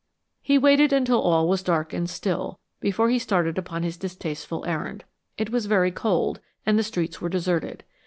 [0.41, 5.03] He waited until all was dark and still before he started upon his distasteful errand.
[5.37, 7.83] It was very cold, and the streets were deserted.